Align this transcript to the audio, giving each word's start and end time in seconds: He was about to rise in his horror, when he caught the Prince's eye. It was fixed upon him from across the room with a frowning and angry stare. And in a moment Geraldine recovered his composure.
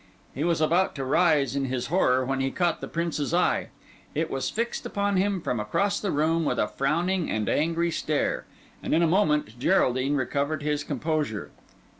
He 0.33 0.43
was 0.43 0.59
about 0.61 0.95
to 0.95 1.05
rise 1.05 1.55
in 1.55 1.65
his 1.65 1.85
horror, 1.85 2.25
when 2.25 2.39
he 2.39 2.49
caught 2.49 2.81
the 2.81 2.87
Prince's 2.87 3.35
eye. 3.35 3.67
It 4.15 4.31
was 4.31 4.49
fixed 4.49 4.83
upon 4.83 5.17
him 5.17 5.39
from 5.41 5.59
across 5.59 5.99
the 5.99 6.09
room 6.09 6.43
with 6.43 6.57
a 6.57 6.67
frowning 6.67 7.29
and 7.29 7.47
angry 7.47 7.91
stare. 7.91 8.45
And 8.81 8.95
in 8.95 9.03
a 9.03 9.07
moment 9.07 9.59
Geraldine 9.59 10.15
recovered 10.15 10.63
his 10.63 10.83
composure. 10.83 11.51